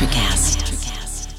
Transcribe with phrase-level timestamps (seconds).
[0.00, 1.36] Electricast.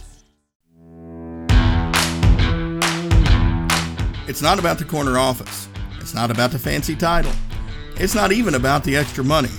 [4.27, 5.67] It's not about the corner office.
[5.99, 7.31] It's not about the fancy title.
[7.95, 9.49] It's not even about the extra money.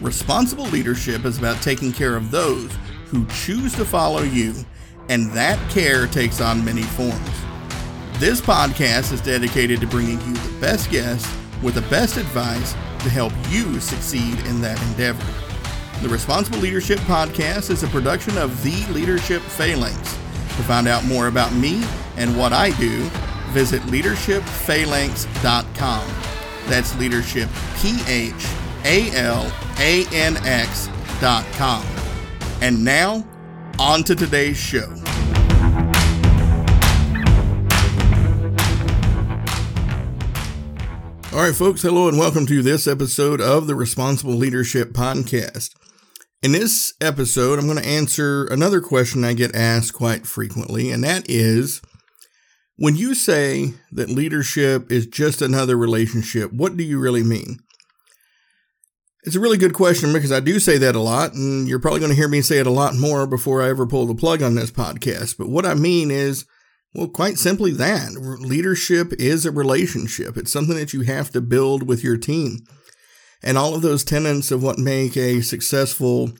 [0.00, 2.72] Responsible leadership is about taking care of those
[3.06, 4.54] who choose to follow you,
[5.08, 7.30] and that care takes on many forms.
[8.18, 11.32] This podcast is dedicated to bringing you the best guests
[11.62, 15.49] with the best advice to help you succeed in that endeavor.
[16.02, 19.98] The Responsible Leadership Podcast is a production of The Leadership Phalanx.
[19.98, 21.84] To find out more about me
[22.16, 23.00] and what I do,
[23.50, 26.08] visit leadershipphalanx.com.
[26.70, 28.32] That's leadership, P H
[28.84, 31.84] A L A N X.com.
[32.62, 33.26] And now,
[33.78, 34.90] on to today's show.
[41.32, 45.74] All right, folks, hello and welcome to this episode of the Responsible Leadership Podcast.
[46.42, 51.04] In this episode, I'm going to answer another question I get asked quite frequently, and
[51.04, 51.82] that is
[52.76, 57.58] when you say that leadership is just another relationship, what do you really mean?
[59.22, 62.00] It's a really good question because I do say that a lot, and you're probably
[62.00, 64.42] going to hear me say it a lot more before I ever pull the plug
[64.42, 65.36] on this podcast.
[65.36, 66.46] But what I mean is,
[66.94, 70.38] well, quite simply that leadership is a relationship.
[70.38, 72.60] It's something that you have to build with your team.
[73.42, 76.32] And all of those tenets of what make a successful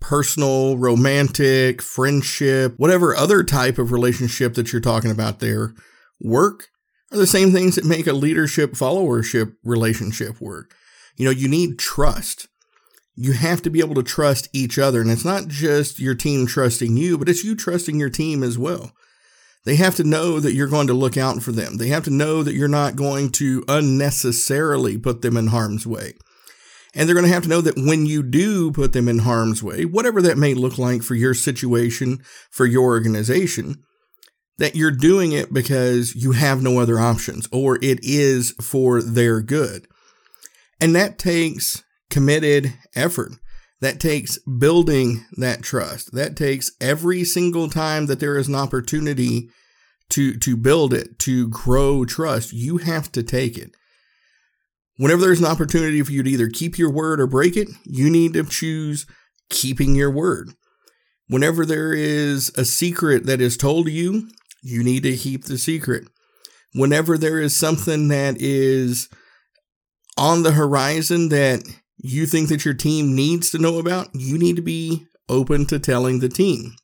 [0.00, 5.74] personal, romantic, friendship, whatever other type of relationship that you're talking about there
[6.20, 6.68] work
[7.12, 10.74] are the same things that make a leadership followership relationship work.
[11.16, 12.48] You know, you need trust.
[13.14, 15.02] You have to be able to trust each other.
[15.02, 18.56] And it's not just your team trusting you, but it's you trusting your team as
[18.56, 18.92] well.
[19.64, 21.76] They have to know that you're going to look out for them.
[21.76, 26.14] They have to know that you're not going to unnecessarily put them in harm's way.
[26.94, 29.62] And they're going to have to know that when you do put them in harm's
[29.62, 32.18] way, whatever that may look like for your situation,
[32.50, 33.82] for your organization,
[34.58, 39.40] that you're doing it because you have no other options or it is for their
[39.40, 39.86] good.
[40.80, 43.32] And that takes committed effort.
[43.80, 46.12] That takes building that trust.
[46.12, 49.48] That takes every single time that there is an opportunity
[50.10, 53.74] to, to build it, to grow trust, you have to take it.
[55.00, 58.10] Whenever there's an opportunity for you to either keep your word or break it, you
[58.10, 59.06] need to choose
[59.48, 60.50] keeping your word.
[61.26, 64.28] Whenever there is a secret that is told to you,
[64.62, 66.06] you need to keep the secret.
[66.74, 69.08] Whenever there is something that is
[70.18, 71.62] on the horizon that
[71.96, 75.78] you think that your team needs to know about, you need to be open to
[75.78, 76.74] telling the team.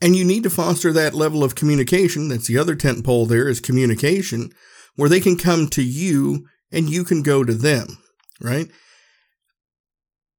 [0.00, 2.28] And you need to foster that level of communication.
[2.28, 4.50] That's the other tent pole there is communication
[4.98, 7.86] where they can come to you and you can go to them,
[8.40, 8.66] right?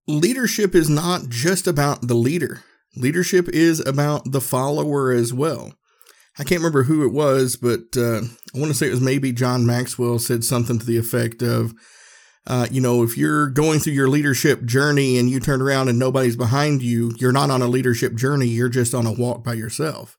[0.05, 2.61] Leadership is not just about the leader.
[2.93, 5.71] Leadership is about the follower as well.
[6.37, 8.19] I can't remember who it was, but uh,
[8.53, 11.73] I want to say it was maybe John Maxwell said something to the effect of,
[12.45, 15.97] uh, you know, if you're going through your leadership journey and you turn around and
[15.97, 18.47] nobody's behind you, you're not on a leadership journey.
[18.47, 20.17] You're just on a walk by yourself.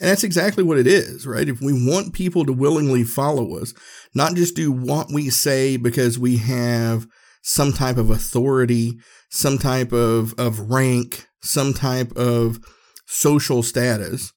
[0.00, 1.48] And that's exactly what it is, right?
[1.48, 3.74] If we want people to willingly follow us,
[4.14, 7.06] not just do what we say because we have
[7.42, 8.98] some type of authority,
[9.30, 12.60] some type of, of rank, some type of
[13.06, 14.32] social status,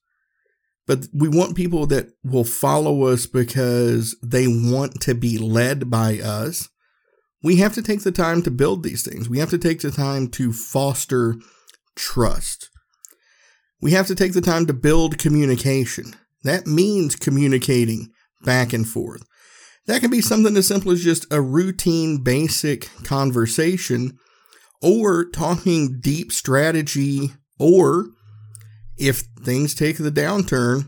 [0.86, 6.18] but we want people that will follow us because they want to be led by
[6.18, 6.68] us.
[7.42, 9.28] We have to take the time to build these things.
[9.28, 11.36] We have to take the time to foster
[11.96, 12.68] trust.
[13.82, 16.14] We have to take the time to build communication.
[16.44, 18.12] That means communicating
[18.44, 19.24] back and forth.
[19.86, 24.16] That can be something as simple as just a routine, basic conversation,
[24.80, 28.06] or talking deep strategy, or
[28.96, 30.86] if things take the downturn,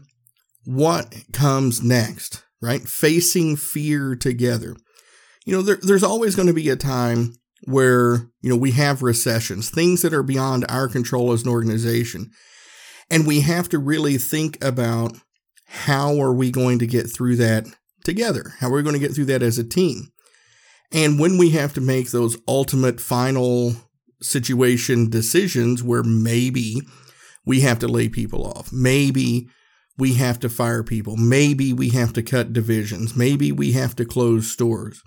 [0.65, 2.83] what comes next, right?
[2.83, 4.77] Facing fear together.
[5.45, 7.35] You know, there, there's always going to be a time
[7.65, 12.31] where, you know, we have recessions, things that are beyond our control as an organization.
[13.15, 15.17] And we have to really think about
[15.67, 17.65] how are we going to get through that
[18.03, 18.55] together?
[18.59, 20.09] How are we going to get through that as a team?
[20.91, 23.77] And when we have to make those ultimate final
[24.21, 26.83] situation decisions where maybe
[27.47, 29.49] we have to lay people off, maybe
[29.97, 34.05] we have to fire people, maybe we have to cut divisions, maybe we have to
[34.05, 35.01] close stores.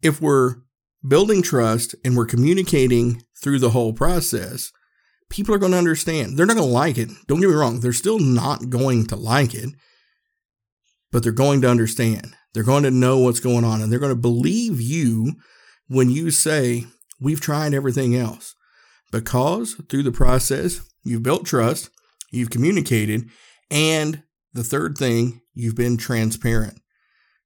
[0.00, 0.58] If we're
[1.04, 4.70] building trust and we're communicating through the whole process,
[5.30, 6.36] people are going to understand.
[6.36, 7.10] They're not going to like it.
[7.26, 7.80] Don't get me wrong.
[7.80, 9.70] They're still not going to like it,
[11.10, 12.34] but they're going to understand.
[12.52, 15.34] They're going to know what's going on and they're going to believe you
[15.88, 16.84] when you say,
[17.20, 18.54] We've tried everything else,
[19.12, 21.88] because through the process, you've built trust,
[22.32, 23.30] you've communicated,
[23.70, 24.22] and
[24.52, 26.80] the third thing, you've been transparent.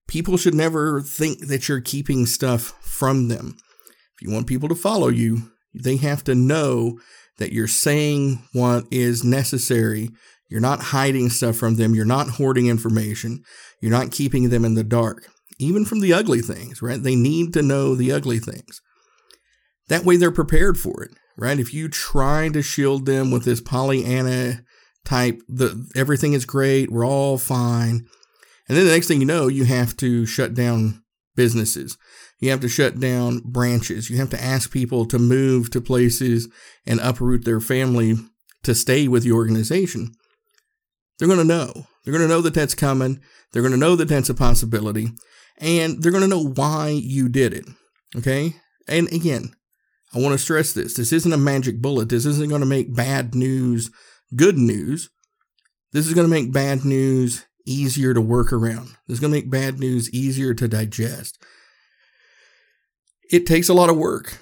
[0.07, 3.57] People should never think that you're keeping stuff from them.
[4.17, 6.99] If you want people to follow you, they have to know
[7.39, 10.11] that you're saying what is necessary.
[10.49, 11.95] You're not hiding stuff from them.
[11.95, 13.43] You're not hoarding information.
[13.81, 17.03] You're not keeping them in the dark, even from the ugly things, right?
[17.03, 18.81] They need to know the ugly things.
[19.89, 21.59] That way they're prepared for it, right?
[21.59, 24.63] If you try to shield them with this Pollyanna
[25.05, 28.07] type, the everything is great, we're all fine.
[28.69, 31.03] And then the next thing you know, you have to shut down
[31.37, 31.97] businesses.
[32.41, 34.11] You have to shut down branches.
[34.11, 36.49] You have to ask people to move to places
[36.87, 38.15] and uproot their family
[38.63, 40.13] to stay with the organization.
[41.19, 41.87] They're going to know.
[42.05, 43.21] They're going to know that that's coming.
[43.53, 45.09] They're going to know that that's a possibility.
[45.59, 47.65] And they're going to know why you did it.
[48.17, 48.55] Okay.
[48.87, 49.53] And again,
[50.15, 50.95] I want to stress this.
[50.95, 52.09] This isn't a magic bullet.
[52.09, 53.91] This isn't going to make bad news
[54.35, 55.11] good news.
[55.93, 58.89] This is going to make bad news easier to work around.
[59.07, 61.43] This is going to make bad news easier to digest.
[63.31, 64.39] It takes a lot of work,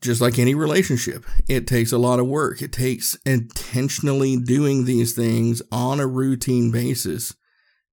[0.00, 1.24] just like any relationship.
[1.48, 2.62] It takes a lot of work.
[2.62, 7.34] It takes intentionally doing these things on a routine basis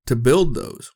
[0.06, 0.92] to build those.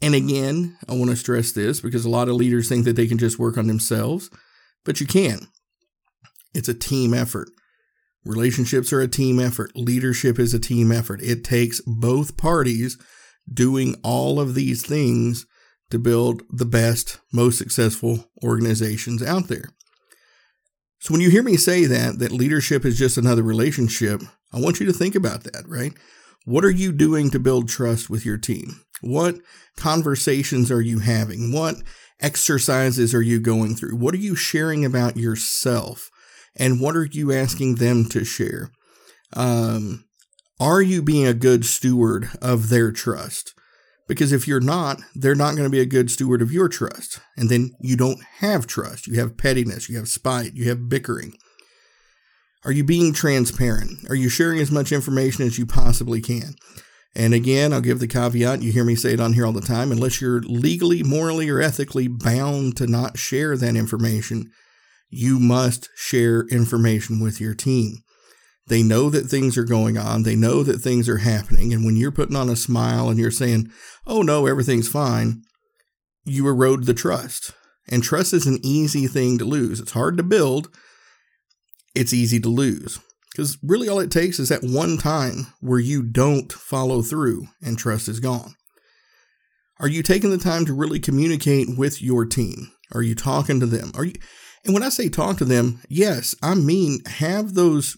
[0.00, 3.06] And again, I want to stress this because a lot of leaders think that they
[3.06, 4.30] can just work on themselves,
[4.84, 5.48] but you can.
[6.54, 7.48] It's a team effort.
[8.24, 9.72] Relationships are a team effort.
[9.74, 11.22] Leadership is a team effort.
[11.22, 12.98] It takes both parties
[13.52, 15.46] doing all of these things
[15.90, 19.70] to build the best, most successful organizations out there.
[20.98, 24.22] So when you hear me say that, that leadership is just another relationship,
[24.52, 25.92] I want you to think about that, right?
[26.44, 28.80] What are you doing to build trust with your team?
[29.00, 29.36] What
[29.76, 31.52] conversations are you having?
[31.52, 31.76] What
[32.20, 33.96] exercises are you going through?
[33.96, 36.10] What are you sharing about yourself?
[36.56, 38.70] and what are you asking them to share?
[39.34, 40.04] Um,
[40.58, 43.54] are you being a good steward of their trust?
[44.08, 47.20] Because if you're not, they're not going to be a good steward of your trust.
[47.36, 49.06] And then you don't have trust.
[49.06, 51.34] You have pettiness, you have spite, you have bickering.
[52.64, 54.08] Are you being transparent?
[54.08, 56.54] Are you sharing as much information as you possibly can?
[57.14, 59.60] And again, I'll give the caveat you hear me say it on here all the
[59.60, 64.50] time unless you're legally, morally, or ethically bound to not share that information,
[65.08, 67.98] you must share information with your team.
[68.68, 70.24] They know that things are going on.
[70.24, 71.72] They know that things are happening.
[71.72, 73.70] And when you're putting on a smile and you're saying,
[74.06, 75.42] oh no, everything's fine,
[76.24, 77.52] you erode the trust.
[77.88, 79.78] And trust is an easy thing to lose.
[79.78, 80.68] It's hard to build,
[81.94, 82.98] it's easy to lose.
[83.30, 87.78] Because really, all it takes is that one time where you don't follow through and
[87.78, 88.54] trust is gone.
[89.78, 92.72] Are you taking the time to really communicate with your team?
[92.92, 93.92] Are you talking to them?
[93.94, 94.14] Are you
[94.64, 97.96] and when I say talk to them, yes, I mean have those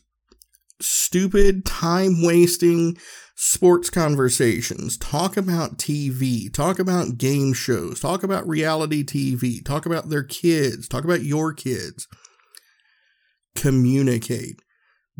[0.81, 2.97] stupid, time wasting
[3.35, 4.97] sports conversations.
[4.97, 10.89] Talk about TV, talk about game shows, talk about reality TV, talk about their kids,
[10.89, 12.07] talk about your kids.
[13.55, 14.61] Communicate,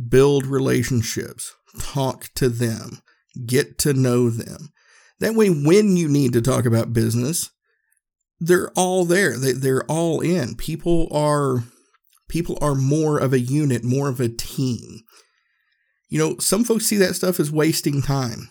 [0.09, 3.01] build relationships, talk to them,
[3.47, 4.69] get to know them.
[5.21, 7.51] That way, when you need to talk about business,
[8.41, 9.37] they're all there.
[9.37, 10.55] They, they're all in.
[10.55, 11.65] People are
[12.29, 15.01] people are more of a unit, more of a team.
[16.09, 18.49] You know, some folks see that stuff as wasting time.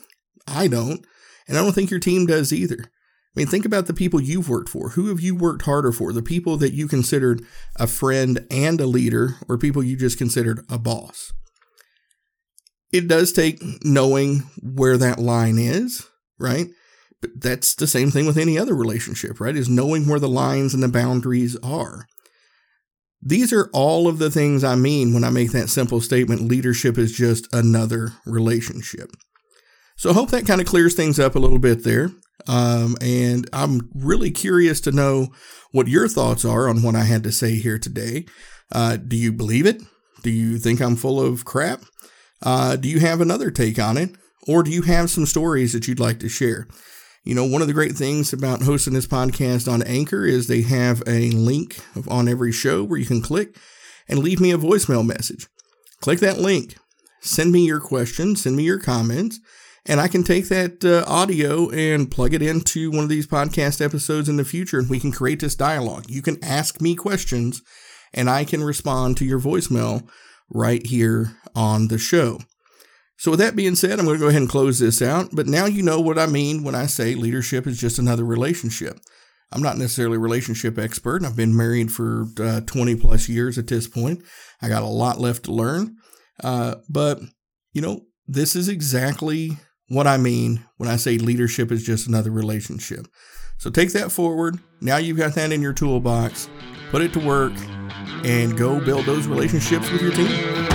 [0.48, 1.06] I don't,
[1.48, 2.78] and I don't think your team does either.
[2.84, 4.90] I mean, think about the people you've worked for.
[4.90, 6.12] Who have you worked harder for?
[6.12, 7.44] The people that you considered
[7.76, 11.32] a friend and a leader, or people you just considered a boss.
[12.92, 16.08] It does take knowing where that line is,
[16.40, 16.68] right?
[17.22, 19.56] But that's the same thing with any other relationship, right?
[19.56, 22.08] Is knowing where the lines and the boundaries are.
[23.22, 26.98] These are all of the things I mean when I make that simple statement leadership
[26.98, 29.12] is just another relationship.
[29.96, 32.12] So I hope that kind of clears things up a little bit there.
[32.48, 35.30] Um, and I'm really curious to know
[35.72, 38.26] what your thoughts are on what I had to say here today.
[38.72, 39.82] Uh, do you believe it?
[40.22, 41.82] Do you think I'm full of crap?
[42.44, 44.12] Uh, do you have another take on it?
[44.48, 46.68] Or do you have some stories that you'd like to share?
[47.28, 50.62] You know, one of the great things about hosting this podcast on Anchor is they
[50.62, 53.58] have a link on every show where you can click
[54.08, 55.48] and leave me a voicemail message.
[56.00, 56.78] Click that link,
[57.20, 59.42] send me your questions, send me your comments,
[59.86, 63.84] and I can take that uh, audio and plug it into one of these podcast
[63.84, 66.06] episodes in the future and we can create this dialogue.
[66.08, 67.62] You can ask me questions
[68.14, 70.08] and I can respond to your voicemail
[70.50, 72.40] right here on the show.
[73.18, 75.30] So, with that being said, I'm going to go ahead and close this out.
[75.34, 79.00] But now you know what I mean when I say leadership is just another relationship.
[79.52, 81.24] I'm not necessarily a relationship expert.
[81.24, 84.24] I've been married for uh, 20 plus years at this point.
[84.62, 85.96] I got a lot left to learn.
[86.44, 87.20] Uh, but,
[87.74, 89.58] you know, this is exactly
[89.88, 93.08] what I mean when I say leadership is just another relationship.
[93.58, 94.60] So take that forward.
[94.82, 96.50] Now you've got that in your toolbox.
[96.92, 97.54] Put it to work
[98.24, 100.67] and go build those relationships with your team.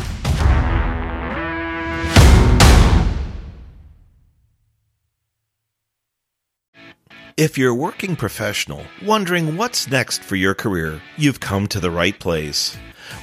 [7.37, 11.91] If you're a working professional wondering what's next for your career, you've come to the
[11.91, 12.75] right place.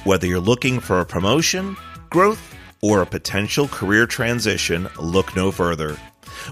[0.05, 1.75] Whether you're looking for a promotion,
[2.09, 5.97] growth, or a potential career transition, look no further.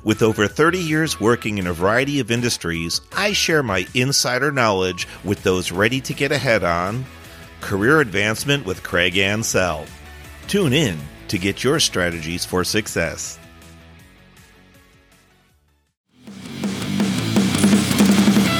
[0.04, 5.08] With over 30 years working in a variety of industries, I share my insider knowledge
[5.24, 7.06] with those ready to get ahead on
[7.62, 9.86] Career Advancement with Craig Ansell.
[10.48, 10.98] Tune in
[11.28, 13.40] to get your strategies for success.